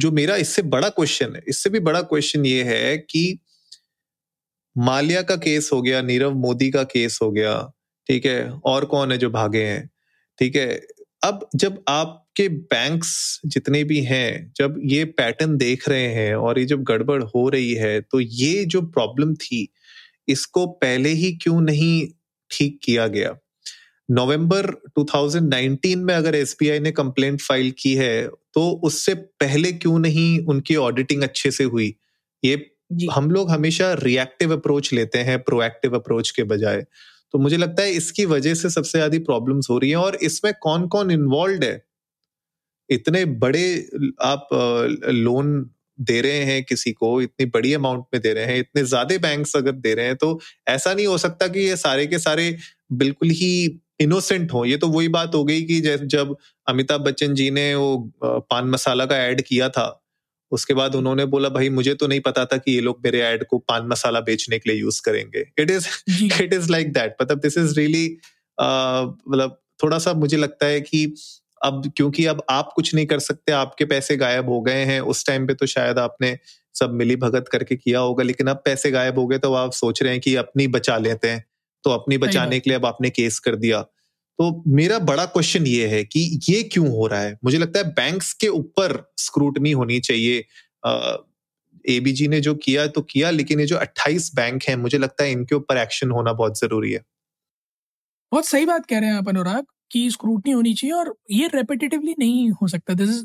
जो 0.00 0.10
मेरा 0.12 0.36
इससे 0.38 0.62
बड़ा 0.64 0.88
क्वेश्चन 0.90 1.34
है, 1.36 1.42
इससे 1.48 1.70
भी 1.70 1.80
बड़ा 1.80 2.00
क्वेश्चन 2.04 2.46
ये 2.46 2.62
है 2.64 2.96
कि 3.00 3.38
माल्या 4.76 5.22
का 5.22 5.36
केस 5.38 5.70
हो 5.72 5.80
गया, 5.82 6.00
नीरव 6.02 6.34
मोदी 6.36 6.70
का 6.70 6.82
केस 6.86 7.18
हो 7.22 7.30
गया, 7.32 7.60
ठीक 8.08 8.26
है, 8.26 8.50
और 8.50 8.84
कौन 8.86 9.12
है 9.12 9.18
जो 9.18 9.30
भागे 9.30 9.64
हैं, 9.64 9.88
ठीक 10.38 10.56
है। 10.56 10.80
अब 11.22 11.48
जब 11.54 11.82
आपके 11.88 12.48
बैंक्स 12.48 13.40
जितने 13.46 13.82
भी 13.84 14.00
हैं, 14.02 14.52
जब 14.56 14.80
ये 14.84 15.04
पैटर्न 15.12 15.56
देख 15.56 15.88
रहे 15.88 16.06
हैं 16.08 16.34
और 16.36 16.58
ये 16.58 16.64
जब 16.66 16.82
गड़बड़ 16.84 17.22
हो 17.24 17.48
रही 17.48 17.74
है 17.74 18.00
तो 18.02 18.20
ये 18.20 18.64
जो 18.66 18.82
प्रॉब्लम 18.88 19.34
थी, 19.36 19.68
इसको 20.28 20.66
पहले 20.66 21.08
ही 21.10 21.32
क्यों 21.42 21.60
नहीं 21.60 22.06
ठीक 22.50 22.80
किया 22.84 23.06
गया? 23.08 23.36
नवंबर 24.10 24.66
2019 24.98 25.94
में 25.96 26.14
अगर 26.14 26.34
एसबीआई 26.34 26.78
ने 26.78 26.90
कंप्लेंट 26.92 27.40
फ़ाइल 27.40 27.70
की 27.78 27.94
है 27.94 28.28
तो 28.54 28.70
उससे 28.84 29.14
पहले 29.14 29.72
क्यों 29.72 29.98
नहीं 29.98 30.44
उनकी 30.46 30.76
ऑडिटिंग 30.76 31.22
अच्छे 31.22 31.50
से 31.50 31.64
हुई? 31.64 31.94
ये 32.42 32.70
हम 33.12 33.30
लोग 33.30 33.50
हमेशा 33.50 33.92
रिएक्टिव 33.94 34.52
अप्रोच 34.52 34.92
लेते 34.92 35.18
हैं 35.18 35.38
प्रोएक्टिव 35.42 35.94
अप्रोच 35.96 36.30
के 36.30 36.42
बजाय। 36.44 36.84
तो 37.34 37.38
मुझे 37.38 37.56
लगता 37.56 37.82
है 37.82 37.92
इसकी 37.92 38.24
वजह 38.24 38.54
से 38.54 38.70
सबसे 38.70 38.98
ज़्यादा 38.98 39.18
प्रॉब्लम्स 39.26 39.70
हो 39.70 39.78
रही 39.78 39.90
हैं 39.90 39.96
और 39.96 40.14
इसमें 40.22 40.52
कौन 40.62 40.86
कौन 40.88 41.10
इन्वॉल्व 41.10 41.64
है? 41.64 41.82
इतने 42.90 43.24
बड़े 43.24 43.64
आप 44.22 44.48
लोन 45.04 45.70
दे 46.00 46.20
रहे 46.20 46.44
हैं 46.44 46.62
किसी 46.64 46.92
को 46.92 47.20
इतनी 47.22 47.46
बड़ी 47.46 47.72
अमाउंट 47.74 48.04
में 48.14 48.20
दे 48.22 48.32
रहे 48.32 48.44
हैं 48.44 48.58
इतने 48.58 48.82
ज़्यादा 48.84 49.18
बैंक्स 49.18 49.56
अगर 49.56 49.72
दे 49.72 49.94
रहे 49.94 50.06
हैं 50.06 50.16
तो 50.16 50.40
ऐसा 50.68 50.94
नहीं 50.94 51.06
हो 51.06 51.18
सकता 51.18 51.48
कि 51.48 51.60
ये 51.60 51.76
सारे 51.76 52.06
के 52.06 52.18
सारे 52.18 52.56
बिल्कुल 52.92 53.30
ही 53.30 53.50
इनोसेंट 54.00 54.52
हो। 54.52 54.64
ये 54.64 54.76
तो 54.76 54.88
वही 54.88 55.08
बात 55.10 55.34
हो 55.34 55.44
गई 55.44 55.62
कि 55.62 55.80
जब 55.80 56.36
अमिताभ 56.66 57.00
बच्चन 57.00 57.34
जी 57.34 57.50
ने 57.50 57.74
वो 57.74 57.96
पान 58.24 58.70
मसाला 58.70 59.04
का 59.06 59.16
ऐड 59.18 59.42
किया 59.42 59.68
था 59.68 59.96
उसके 60.52 60.74
बाद 60.74 60.94
उन्होंने 60.94 61.24
बोला 61.26 61.48
भाई 61.48 61.68
मुझे 61.70 61.94
तो 61.94 62.06
नहीं 62.06 62.20
पता 62.20 62.44
था 62.44 62.56
कि 62.58 62.72
ये 62.72 62.80
लोग 62.80 63.00
मेरे 63.04 63.20
एड 63.24 63.44
को 63.46 63.58
पान 63.60 63.86
मसाला 63.88 64.20
बेचने 64.20 64.58
के 64.58 64.70
लिए 64.70 64.80
यूज़ 64.80 65.00
करेंगे। 65.04 65.44
It 65.58 65.70
is 65.70 65.86
it 66.42 66.52
is 66.52 66.70
like 66.72 66.92
that 66.92 67.16
मतलब 67.22 67.38
दिस 67.40 67.58
इज़ 67.58 67.74
रियली 67.78 68.06
मतलब 68.58 69.58
थोड़ा 69.82 69.98
सा 69.98 70.12
मुझे 70.14 70.36
लगता 70.36 70.66
है 70.66 70.80
कि 70.80 71.04
अब 71.60 71.90
क्योंकि 71.96 72.24
अब 72.26 72.42
आप 72.50 72.72
कुछ 72.76 72.94
नहीं 72.94 73.06
कर 73.06 73.18
सकते 73.18 73.52
आपके 73.52 73.84
पैसे 73.84 74.16
गायब 74.16 74.48
हो 74.48 74.60
गए 74.62 74.84
हैं। 74.84 75.00
उस 75.02 75.26
टाइम 75.26 75.46
पे 75.46 75.54
तो 75.54 75.66
शायद 75.66 75.98
आपने 75.98 76.36
सब 76.74 76.92
मिली 76.94 77.16
भगत 77.16 77.48
करके 77.52 77.76
किया 77.76 78.00
होगा 78.00 78.24
लेकिन 78.24 78.46
अब 78.46 78.62
पैसे 78.64 78.90
गायब 78.90 79.18
हो 79.18 79.26
गए 79.26 79.38
तो 79.38 79.52
आप 79.54 79.72
सोच 79.72 80.02
रहे 80.02 80.12
हैं 80.12 80.20
कि 80.20 80.34
अपनी 80.36 80.66
बचा 80.68 80.96
लेते 80.98 81.28
हैं। 81.28 81.44
तो 81.84 81.90
अपनी 81.90 82.18
बचाने 82.18 82.60
के 82.60 82.70
लिए 82.70 82.78
अब 82.78 82.86
आपने 82.86 83.10
केस 83.10 83.38
कर 83.38 83.56
दिया। 83.56 83.82
तो 84.38 84.62
मेरा 84.66 84.98
बड़ा 84.98 85.24
क्वेश्चन 85.26 85.66
ये 85.66 85.86
है 85.88 86.04
कि 86.04 86.40
ये 86.48 86.62
क्यों 86.62 86.88
हो 86.90 87.06
रहा 87.06 87.20
है? 87.20 87.38
मुझे 87.44 87.58
लगता 87.58 87.78
है 87.78 87.84
बैंक्स 87.92 88.32
के 88.32 88.48
ऊपर 88.48 89.12
स्क्रूटनी 89.16 89.70
होनी 89.72 90.00
चाहिए। 90.00 90.44
एबीजी 91.88 92.28
ने 92.28 92.40
जो 92.40 92.54
किया 92.54 92.86
तो 92.86 93.02
किया 93.02 93.30
लेकिन 93.30 93.60
ये 93.60 93.66
जो 93.66 93.76
28 93.76 94.30
बैंक 94.34 94.62
हैं 94.68 94.76
मुझे 94.76 94.98
लगता 94.98 95.24
है 95.24 95.32
इनके 95.32 95.54
ऊपर 95.54 95.76
एक्शन 95.76 96.10
होना 96.10 96.32
बहुत 96.32 96.58
ज़रूरी 96.58 96.92
है। 96.92 97.00
बहुत 98.32 98.46
सही 98.46 98.66
बात 98.66 98.86
कह 98.86 98.98
रहे 98.98 99.10
हैं 99.10 99.16
आप 99.16 99.28
अनुराग 99.28 99.64
की 99.90 100.10
स्क्रूटनी 100.10 100.52
होनी 100.52 100.74
चाहिए 100.74 100.94
और 100.94 101.14
ये 101.30 101.46
रेपिटेटिवली 101.46 102.14
नहीं 102.18 102.50
हो 102.50 102.68
सकता। 102.68 102.94
दिस 102.94 103.10
इज़ 103.10 103.24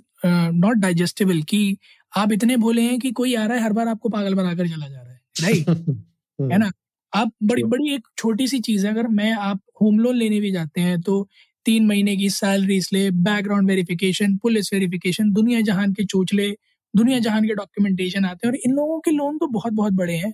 नॉट 0.56 0.78
डाइजेस्टेबल 0.78 1.42
कि 1.42 1.78
आप 2.18 2.32
इतने 2.32 2.58
बोले 2.58 2.82
हैं 2.82 3.00
कि 3.00 3.12
कोई 3.12 3.36
आ 3.36 3.46
रहा 3.46 3.58
है 3.58 3.64
हर 3.64 3.74
बार 3.74 3.88
आपको 3.88 4.10
पागल 4.10 4.34
बनाकर 4.34 4.68
चला 4.68 4.88
जा 4.88 5.02
रहा 5.02 5.14
है। 5.14 5.22
राइट 5.42 5.70
है 6.52 6.58
ना? 6.58 6.72
आप 7.16 7.32
बड़ी 7.44 7.64
बड़ी 7.66 7.94
एक 7.96 8.08
छोटी 8.18 8.48
सी 8.48 8.60
चीज़ 8.62 8.86
है 8.88 8.92
अगर 8.94 9.08
मैं 9.10 9.32
आप 9.34 9.60
होम 9.82 10.00
लोन 10.00 10.16
लेने 10.16 10.40
भी 10.40 10.52
जाते 10.52 10.82
हैं 10.82 11.02
तो 11.02 11.28
तीन 11.66 11.86
महीने 11.88 12.16
की 12.18 12.30
सैलरी 12.32 12.80
स्ले 12.82 13.10
बैकग्राउंड 13.24 13.68
वेरिफिकेशन 13.70 14.38
पुलिस 14.38 14.74
वेरिफिकेशन 14.74 15.32
दुनिया 15.34 15.62
जहान 15.62 15.94
के 15.94 16.06
चोचले 16.06 16.50
दुनिया 16.94 17.20
जहान 17.20 17.48
के 17.48 17.54
डॉक्यूमेंटेशन 17.56 18.26
आते 18.26 18.48
हैं 18.48 18.54
और 18.54 18.60
इन 18.66 18.76
लोगों 18.76 19.00
के 19.00 19.12
लोन 19.12 19.38
तो 19.38 19.48
बहुत 19.50 19.74
बहुत 19.74 19.94
बड़े 19.94 20.16
हैं। 20.16 20.34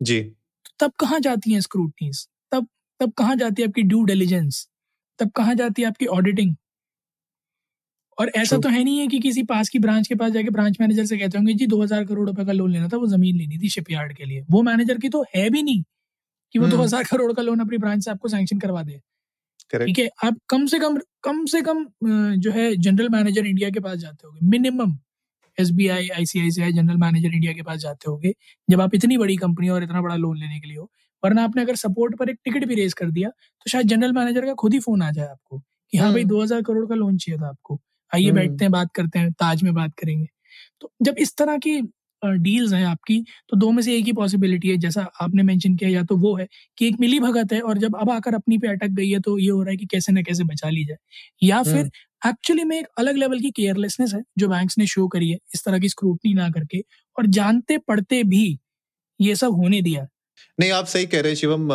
जी। 0.00 0.20
तो 0.20 0.86
तब 0.86 0.92
कहाँ 1.00 1.18
जाती 1.20 1.52
है 1.52 1.60
स्क्रूटनीज 1.60 2.26
तब 2.52 2.66
तब 3.00 3.12
कहाँ 3.18 3.36
जाती 3.36 3.62
है 3.62 3.68
आपकी 3.68 3.82
ड्यू 3.84 4.04
डिलीजेंस 4.04 4.66
तब 5.18 5.30
कहाँ 5.36 5.54
जाती 5.54 5.82
है 5.82 5.88
आपकी 5.88 6.06
ऑडिटिंग 6.08 6.54
और 8.18 8.30
ऐसा 8.36 8.56
तो 8.58 8.68
है 8.68 8.82
नहीं 8.84 8.98
है 8.98 9.06
कि 9.06 9.18
किसी 9.20 9.42
पास 9.42 9.68
की 9.68 9.78
ब्रांच 9.78 10.08
के 10.08 10.14
पास 10.14 10.32
जाके 10.32 10.50
ब्रांच 10.50 10.76
मैनेजर 10.80 11.04
से 11.06 11.18
कहते 11.18 11.38
होंगे 11.38 11.52
जी 11.54 11.66
दो 11.66 11.82
हज़ार 11.82 12.04
करोड़ 12.04 12.26
रुपए 12.28 12.44
का 12.44 12.52
लोन 12.52 12.72
लेना 12.72 12.88
था 12.88 12.96
वो 12.96 13.06
ज़मीन 13.06 13.36
लेनी 13.36 13.58
थी 13.58 13.68
शिपयार्ड 13.68 14.16
के 14.16 14.24
लिए। 14.24 14.44
वो 14.50 14.62
मैनेजर 14.62 14.98
की 14.98 15.08
तो 15.08 15.24
है 15.36 15.48
भी 15.50 15.62
नहीं। 15.62 15.82
कि 16.54 16.58
वो 16.58 16.66
दो 16.66 16.72
हम्म। 16.72 16.84
हज़ार 16.84 17.04
करोड़ 17.04 17.32
का 17.32 17.42
लोन 17.42 17.60
अपनी 17.60 17.78
ब्रांच 17.78 18.04
से 18.04 18.10
आपको 18.10 18.28
सैंक्शन 18.28 18.58
करवा 18.58 18.82
दे। 18.82 19.00
ठीक 19.72 19.98
है? 19.98 20.08
आप 20.24 20.36
कम 20.48 20.66
से 20.66 20.78
कम 20.78 20.98
कम 21.24 21.44
से 21.46 21.60
कम 21.62 21.84
जो 22.38 22.50
है 22.50 22.74
जनरल 22.78 23.08
मैनेजर 23.08 23.46
इंडिया 23.46 23.70
के 23.70 23.80
पास 23.80 23.98
जाते 23.98 24.26
होंगे। 24.26 24.46
Minimum 24.48 24.96
S 25.58 25.70
B 25.70 25.88
I 25.88 26.08
ICICI 26.10 26.72
general 26.72 26.96
manager 26.96 27.34
India 27.34 27.52
के 27.52 27.62
पास 27.62 27.78
जाते 27.80 28.10
होंगे 28.10 28.32
जब 28.68 28.80
आप 28.80 28.94
इतनी 28.94 29.18
बड़ी 29.18 29.36
कंपनी 29.36 29.68
और 29.68 29.82
इतना 29.82 30.00
बड़ा 30.02 30.14
लोन 30.16 30.38
लेने 30.38 30.60
के 30.60 30.68
लिए 30.68 30.76
हो। 30.76 30.90
वरना 31.22 31.44
आपने 31.44 31.62
अगर 31.62 31.76
सपोर्ट 31.76 32.16
पर 32.16 32.30
एक 32.30 32.38
टिकट 32.44 32.64
भी 32.64 32.74
रेज 32.74 32.92
कर 32.92 33.10
दिया 33.10 33.28
तो 33.28 33.70
शायद 33.70 33.86
जनरल 33.86 34.12
मैनेजर 34.12 34.46
का 34.46 34.54
खुद 34.54 34.72
ही 34.72 34.78
फ़ोन 34.80 35.02
आ 35.02 35.10
जाए 35.10 35.26
आपको 35.26 35.58
कि 35.58 35.98
हाँ 35.98 36.10
भाई 36.12 36.22
हम्म। 36.22 36.30
दो 36.30 36.42
हज़ार 36.42 36.62
करोड़ 36.62 36.86
का 36.86 36.94
लोन 36.94 37.16
चाहिए 37.16 37.40
था 37.40 37.48
आपको। 37.48 37.78
आइए 38.12 38.26
हम्म। 38.26 38.36
बैठते 38.36 38.64
हैं 38.64 38.72
बात 38.72 38.92
करते 38.94 39.18
हैं 39.18 39.32
ताज 39.32 39.62
में 39.62 39.72
बात 39.74 39.94
करेंगे। 39.98 40.26
तो 40.80 40.90
जब 41.02 41.18
इस 41.18 41.36
तरह 41.36 41.58
की 41.58 41.80
डील्स 42.22 42.72
हैं 42.72 42.84
आपकी 42.86 43.18
तो 43.50 43.56
दो 43.56 43.70
में 43.70 43.82
से 43.82 43.96
एक 43.96 44.04
ही 44.04 44.12
पॉसिबिलिटी 44.12 44.68
है 44.68 44.76
जैसा 44.78 45.02
आपने 45.22 45.42
मेंशन 45.42 45.76
किया 45.76 45.90
या 45.90 46.02
तो 46.04 46.16
वो 46.18 46.34
है 46.36 46.46
कि 46.78 46.86
एक 46.88 46.96
मिली 47.00 47.20
भगत 47.20 47.52
है 47.52 47.60
और 47.62 47.78
जब 47.78 47.96
अब 47.98 48.10
आकर 48.10 48.34
अपनी 48.34 48.58
पे 48.58 48.68
अटक 48.68 48.88
गई 48.92 49.10
है 49.10 49.20
तो 49.20 49.38
ये 49.38 49.50
हो 49.50 49.62
रहा 49.62 49.70
है 49.70 49.76
कि 49.76 49.86
कैसे 49.86 50.12
ना 50.12 50.22
कैसे 50.22 50.44
बचा 50.44 50.68
ली 50.70 50.84
जाए। 50.84 50.96
या 51.42 51.62
फिर 51.64 51.88
एक्चुअली 52.22 52.64
में 52.64 52.78
एक 52.78 52.86
अलग 52.98 53.16
लेवल 53.16 53.40
की 53.40 53.50
केयरलेसनेस 53.52 54.14
है 54.14 54.22
जो 54.38 54.48
बैंक्स 54.48 54.78
ने 54.78 54.86
शो 54.86 55.06
करी 55.08 55.30
है 55.30 55.38
इस 55.54 55.64
तरह 55.64 55.78
की 55.78 55.88
स्क्रूटनी 55.88 56.34
ना 56.34 56.48
करके 56.50 56.82
और 57.16 57.26
जानते 57.32 57.78
पढ़ते 57.80 58.22
भी 58.26 58.58
ये 59.20 59.34
सब 59.36 59.54
होने 59.54 59.82
दिया। 59.82 60.06
नहीं, 60.58 60.70
आप 60.70 60.86
सही 60.86 61.06
कह 61.06 61.20
रहे 61.20 61.32
हैं 61.32 61.36
शिवम। 61.36 61.68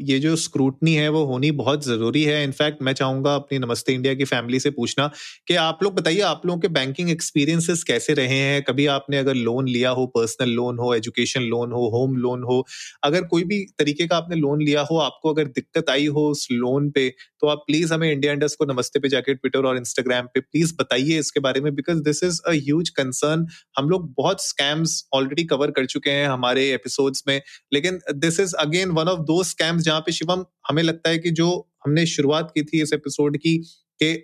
ये 0.00 0.18
जो 0.18 0.34
स्क्रूटनी 0.36 0.92
है, 0.94 1.08
वो 1.08 1.24
होनी 1.26 1.50
बहुत 1.52 1.84
ज़रूरी 1.84 2.22
है। 2.24 2.42
इनफैक्ट 2.44 2.82
मैं 2.82 2.92
चाहूँगा 2.92 3.34
अपनी 3.34 3.58
नमस्ते 3.58 3.92
इंडिया 3.92 4.12
की 4.14 4.24
फैमिली 4.24 4.60
से 4.60 4.70
पूछना 4.70 5.10
कि 5.48 5.54
आप 5.56 5.78
लोग 5.82 5.94
बताइए, 5.94 6.20
आप 6.20 6.42
लोगों 6.46 6.60
के 6.60 6.68
बैंकिंग 6.68 7.10
एक्सपीरियंसेस 7.10 7.82
कैसे 7.84 8.14
रहे 8.14 8.38
हैं? 8.38 8.62
कभी 8.62 8.86
आपने 8.88 9.18
अगर 9.18 9.34
लोन 9.34 9.68
लिया 9.68 9.90
हो 9.90 10.06
पर्सनल 10.08 10.50
लोन 10.50 10.78
हो 10.78 10.92
एजुकेशन 10.94 11.42
लोन 11.44 11.72
हो 11.72 11.88
होम 11.90 12.16
लोन 12.16 12.42
हो, 12.42 12.64
अगर 13.04 13.24
कोई 13.24 13.44
भी 13.44 13.58
तरीके 13.78 14.06
का 14.06 14.16
आपने 14.16 14.36
लोन 14.36 14.62
लिया 14.62 14.82
हो, 14.82 14.98
आपको 14.98 15.32
अगर 15.32 15.48
दिक्कत 15.48 15.90
आई 15.90 16.06
हो 16.08 16.28
उस 16.30 16.46
लोन 16.52 16.90
पे 16.90 17.08
तो 17.40 17.46
आप 17.48 17.64
प्लीज़ 17.66 17.92
हमें 17.94 18.10
इंडिया 18.10 18.32
इंडस्ट 18.32 18.58
को 18.58 18.64
नमस्ते 18.66 19.00
पे 19.00 19.08
जाके 19.08 19.34
ट्विटर 19.34 19.66
और 19.66 19.76
इंस्टाग्राम 19.76 20.26
पे 20.34 20.40
प्लीज़ 20.40 20.72
बताइए 20.78 21.18
इसके 21.18 21.40
बारे 21.40 21.60
में 21.60 21.74
because 21.74 21.98
this 22.04 22.22
is 22.24 22.40
a 22.46 22.52
huge 22.52 22.88
concern 22.90 23.46
हम 23.78 23.88
लोग 23.90 24.12
बहुत 24.16 24.44
स्कैम्स 24.44 25.02
ऑलरेडी 25.14 25.44
कवर 25.46 25.70
कर 25.70 25.86
चुके 25.86 26.10
हैं 26.10 26.26
हमारे 26.28 26.70
एपिसोड्स 26.72 27.22
में, 27.28 27.40
लेकिन 27.72 27.98
this 28.28 28.40
is 28.40 28.54
again 28.60 28.90
one 28.92 29.08
of 29.08 29.20
those 29.26 29.42
scams 29.44 29.82
जहाँ 29.82 30.00
पे 30.00 30.12
शिवम 30.12 30.44
हमें 30.70 30.82
लगता 30.82 31.10
है 31.10 31.18
कि 31.18 31.30
जो 31.32 31.50
हमने 31.86 32.06
शुरुआत 32.08 32.50
की 32.54 32.62
थी 32.64 32.82
इस 32.82 32.92
एपिसोड 32.94 33.36
की 33.38 33.56
कि 34.00 34.14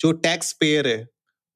जो 0.00 0.12
टैक्स 0.20 0.52
पेयर 0.60 0.88
है 0.88 1.06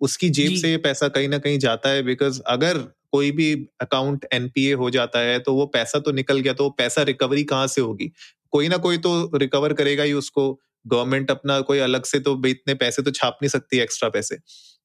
उसकी 0.01 0.29
जेब 0.31 0.53
से 0.55 0.71
ये 0.71 0.77
पैसा 0.79 1.09
कहीं 1.09 1.29
ना 1.29 1.39
कहीं 1.39 1.59
जाता 1.59 1.89
है 1.89 2.03
बिकॉज़ 2.03 2.41
अगर 2.49 2.79
कोई 3.13 3.31
भी 3.33 3.53
अकाउंट 3.81 4.27
एनपीए 4.33 4.73
हो 4.75 4.91
जाता 4.91 5.19
है 5.21 5.39
तो 5.41 5.55
वो 5.55 5.67
पैसा 5.67 5.99
तो 5.99 6.13
निकल 6.13 6.41
गया 6.41 6.53
तो 6.53 6.65
वो 6.65 6.71
पैसा 6.71 7.03
रिकवरी 7.03 7.45
कहाँ 7.45 7.67
से 7.67 7.81
होगी? 7.81 8.11
कोई 8.53 8.69
ना 8.69 8.77
कोई 8.79 8.99
तो 8.99 9.13
रिकवर 9.37 9.73
करेगा 9.73 10.03
ही 10.03 10.13
उसको। 10.13 10.53
गवर्नमेंट 10.87 11.31
अपना 11.31 11.61
कोई 11.63 11.79
अलग 11.79 12.05
से 12.05 12.19
तो 12.21 12.41
इतने 12.47 12.75
पैसे 12.75 13.03
तो 13.03 13.11
छाप 13.11 13.39
नहीं 13.43 13.49
सकती 13.51 13.79
एक्स्ट्रा 13.79 14.09
पैसे। 14.09 14.37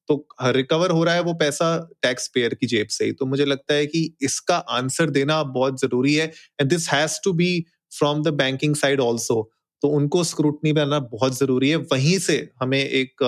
तो 0.08 0.26
रिकवर 0.42 0.90
हो 0.90 1.04
रहा 1.04 1.14
है 1.14 1.22
वो 1.22 1.34
पैसा 1.34 1.68
टैक्स 2.02 2.28
पेयर 2.34 2.54
की 2.54 2.66
जेब 2.66 2.86
से 2.90 3.04
ही। 3.04 3.12
तो 3.12 3.26
मुझे 3.26 3.44
लगता 3.44 3.74
है 3.74 3.86
कि 3.86 4.16
इसका 4.22 4.56
आंसर 4.72 5.10
देना 5.10 5.42
बहुत 5.42 5.80
ज़रूरी 5.80 6.14
है 6.14 6.26
and 6.60 6.70
this 6.70 6.88
has 6.90 7.18
to 7.24 7.32
be 7.32 7.64
from 7.92 8.22
the 8.22 8.28
banking 8.34 8.76
side 8.76 9.00
also 9.00 9.42
तो 9.82 9.88
उनको 9.88 10.22
स्क्रूटनी 10.24 10.72
बनाना 10.72 10.98
बहुत 11.08 11.38
ज़रूरी 11.38 11.70
है। 11.70 11.76
वहीं 11.76 12.18
से 12.18 12.36
हमें 12.60 12.78
एक 12.78 13.22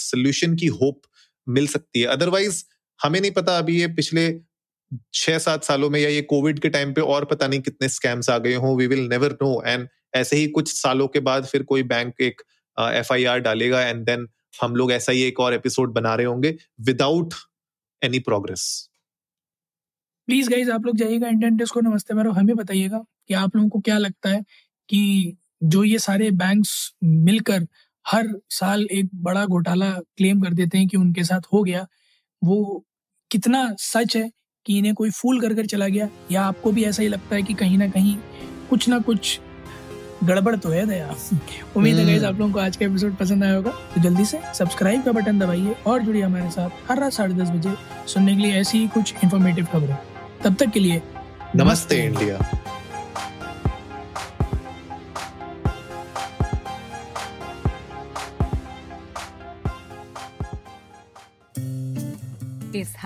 सोल्यूशन 0.00 0.52
uh, 0.52 0.60
की 0.60 0.66
होप 0.66 1.00
मिल 1.46 1.66
सकती 1.66 2.00
है। 2.00 2.06
अदरवाइज़ 2.06 2.62
हमें 3.00 3.20
नहीं 3.20 3.30
पता 3.30 3.56
अभी 3.58 3.80
ये 3.80 3.86
पिछले 3.94 4.32
छह 5.14 5.38
सात 5.38 5.64
सालों 5.64 5.90
में 5.90 5.98
या 6.00 6.08
ये 6.08 6.22
कोविड 6.22 6.58
के 6.58 6.68
टाइम 6.68 6.92
पे 6.94 7.00
और 7.00 7.24
पता 7.24 7.46
नहीं 7.46 7.60
कितने 7.60 7.88
स्कैम्स 7.88 8.30
आ 8.30 8.38
गए 8.38 8.54
हों। 8.54 8.76
We 8.76 8.86
will 8.86 9.06
never 9.08 9.32
know 9.42 9.62
and 9.66 9.88
ऐसे 10.14 10.36
ही 10.36 10.46
कुछ 10.48 10.72
सालों 10.72 11.08
के 11.08 11.20
बाद 11.20 11.46
फिर 11.46 11.62
कोई 11.62 11.82
बैंक 11.84 12.20
एक 12.20 12.42
एफ़ 12.76 13.12
आर 13.12 13.38
डालेगा 13.40 13.82
एंड 13.82 14.04
देन 14.06 14.26
हम 14.62 14.76
लोग 14.76 14.92
ऐसा 14.92 15.12
ही 15.12 15.22
एक 15.22 15.40
और 15.40 15.54
एपिसोड 15.54 15.92
बना 15.92 16.14
रहे 16.14 16.26
होंगे 16.26 16.58
without 16.80 17.34
any 18.02 18.18
progress 18.18 18.90
please 20.26 20.50
guys 20.50 20.70
आप 20.70 20.86
लोग 20.86 20.96
जाइएगा 20.96 21.28
इंडियन 21.28 21.56
डेस्क 21.56 21.74
को, 21.74 21.80
नमस्ते 21.80 22.14
मारो 22.14 22.32
हमें 22.32 22.56
बताइएगा 22.56 22.98
कि 23.28 23.34
आप 23.34 23.56
लोगों 23.56 23.68
को 23.68 23.80
क्या 23.80 23.98
लगता 23.98 24.30
है 24.30 24.42
कि 24.88 25.36
जो 25.62 25.84
ये 25.84 25.98
सारे 25.98 26.30
बैंक्स 26.30 26.94
मिलकर 27.04 27.66
हर 28.06 28.28
साल 28.50 28.84
एक 28.84 29.10
बड़ा 29.14 29.46
घोटाला 29.46 29.90
क्लेम 29.90 30.40
कर 30.40 30.54
देते 30.54 30.78
हैं 30.78 30.88
कि 30.88 30.96
उनके 30.96 31.24
साथ 31.24 31.40
हो 31.52 31.62
गया, 31.62 31.86
वो 32.44 32.86
कितना 33.30 33.74
सच 33.78 34.16
है 34.16 34.32
कि 34.66 34.78
इन्हें 34.78 34.94
कोई 34.94 35.10
फूल 35.10 35.40
कर 35.40 35.54
कर 35.54 35.66
चला 35.66 35.88
गया? 35.88 36.08
या 36.32 36.42
आपको 36.42 36.72
भी 36.72 36.84
ऐसा 36.84 37.02
ही 37.02 37.08
लगता 37.08 37.36
है 37.36 37.42
कि 37.42 37.54
कहीं 37.54 37.78
ना 37.78 37.88
कहीं 37.88 38.16
कुछ 38.70 38.88
ना 38.88 38.98
कुछ 38.98 39.40
गड़बड़ 40.24 40.56
तो 40.56 40.68
है 40.68 40.86
दया। 40.86 41.14
उम्मीद 41.76 41.96
है 41.96 42.16
हम्म। 42.16 42.26
आप 42.26 42.38
लोगों 42.40 42.52
को 42.52 42.60
आज 42.60 42.76
का 42.76 42.86
एपिसोड 42.86 43.16
पसंद 43.16 43.44
आया 43.44 43.54
होगा। 43.54 43.70
तो 43.70 44.00
जल्दी 44.00 44.24
से 44.24 44.40
सब्सक्राइब 44.54 45.04
का 45.04 45.12
बटन 45.12 45.38
दबाइए 45.38 45.76
और 45.86 46.02
जुड़िए 46.02 46.22
हमारे 46.22 46.50
साथ 46.50 46.90
हर 46.90 47.00
रात 47.00 47.12
साढ़े 47.12 47.34
दस 47.34 47.50
बजे 47.50 47.74
सुनने 48.06 48.36
के 48.36 48.42
लिए 48.42 48.52
ऐसी 48.52 48.78
ही 48.78 48.88
कुछ 48.88 49.14
इन्फॉर्मेटिव 49.24 49.64
खबरें। 49.72 49.96
तब 50.44 50.54
तक 50.54 50.66
के 50.66 50.80
लिए 50.80 51.02
नमस्ते 51.56 51.96
इंडिया। 51.96 52.63